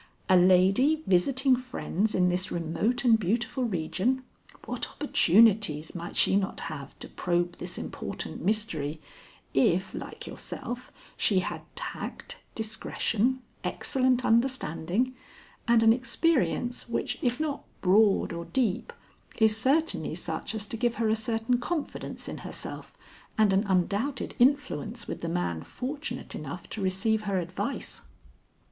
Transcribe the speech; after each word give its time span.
A 0.27 0.35
lady 0.35 1.03
visiting 1.05 1.55
friends 1.55 2.15
in 2.15 2.27
this 2.27 2.51
remote 2.51 3.05
and 3.05 3.19
beautiful 3.19 3.65
region 3.65 4.23
what 4.65 4.89
opportunities 4.89 5.93
might 5.93 6.15
she 6.15 6.35
not 6.35 6.61
have 6.61 6.97
to 6.97 7.07
probe 7.07 7.57
this 7.59 7.77
important 7.77 8.43
mystery 8.43 8.99
if, 9.53 9.93
like 9.93 10.25
yourself, 10.25 10.91
she 11.15 11.41
had 11.41 11.61
tact, 11.75 12.39
discretion, 12.55 13.43
excellent 13.63 14.25
understanding, 14.25 15.13
and 15.67 15.83
an 15.83 15.93
experience 15.93 16.89
which 16.89 17.19
if 17.21 17.39
not 17.39 17.63
broad 17.81 18.33
or 18.33 18.45
deep 18.45 18.91
is 19.37 19.55
certainly 19.55 20.15
such 20.15 20.55
as 20.55 20.65
to 20.65 20.77
give 20.77 20.95
her 20.95 21.09
a 21.09 21.15
certain 21.15 21.59
confidence 21.59 22.27
in 22.27 22.39
herself, 22.39 22.91
and 23.37 23.53
an 23.53 23.63
undoubted 23.67 24.33
influence 24.39 25.05
with 25.07 25.21
the 25.21 25.29
man 25.29 25.61
fortunate 25.61 26.33
enough 26.33 26.67
to 26.71 26.81
receive 26.81 27.25
her 27.25 27.37
advice." 27.37 28.01